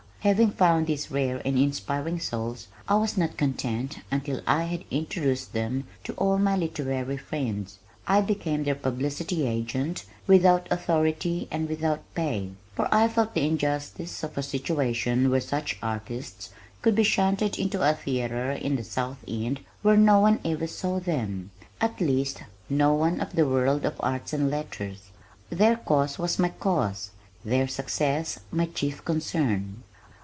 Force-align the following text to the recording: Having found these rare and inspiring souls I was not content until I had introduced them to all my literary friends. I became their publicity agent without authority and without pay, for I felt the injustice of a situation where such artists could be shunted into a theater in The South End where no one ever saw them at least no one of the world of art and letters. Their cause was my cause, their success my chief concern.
Having 0.21 0.51
found 0.51 0.85
these 0.85 1.09
rare 1.09 1.41
and 1.43 1.57
inspiring 1.57 2.19
souls 2.19 2.67
I 2.87 2.93
was 2.93 3.17
not 3.17 3.37
content 3.37 4.01
until 4.11 4.39
I 4.45 4.65
had 4.65 4.83
introduced 4.91 5.51
them 5.53 5.85
to 6.03 6.13
all 6.13 6.37
my 6.37 6.55
literary 6.55 7.17
friends. 7.17 7.79
I 8.05 8.21
became 8.21 8.63
their 8.63 8.75
publicity 8.75 9.47
agent 9.47 10.05
without 10.27 10.67
authority 10.69 11.47
and 11.49 11.67
without 11.67 12.03
pay, 12.13 12.51
for 12.75 12.87
I 12.93 13.07
felt 13.07 13.33
the 13.33 13.43
injustice 13.47 14.21
of 14.23 14.37
a 14.37 14.43
situation 14.43 15.31
where 15.31 15.41
such 15.41 15.79
artists 15.81 16.51
could 16.83 16.93
be 16.93 17.01
shunted 17.03 17.57
into 17.57 17.81
a 17.81 17.95
theater 17.95 18.51
in 18.51 18.75
The 18.75 18.83
South 18.83 19.23
End 19.27 19.61
where 19.81 19.97
no 19.97 20.19
one 20.19 20.39
ever 20.45 20.67
saw 20.67 20.99
them 20.99 21.49
at 21.81 21.99
least 21.99 22.43
no 22.69 22.93
one 22.93 23.21
of 23.21 23.33
the 23.33 23.47
world 23.47 23.85
of 23.85 23.95
art 24.01 24.33
and 24.33 24.51
letters. 24.51 25.09
Their 25.49 25.77
cause 25.77 26.19
was 26.19 26.37
my 26.37 26.49
cause, 26.49 27.09
their 27.43 27.67
success 27.67 28.37
my 28.51 28.67
chief 28.67 29.03
concern. 29.03 29.81